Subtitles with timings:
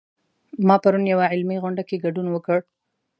[0.67, 2.59] ما پرون یوه علمي غونډه کې ګډون وکړ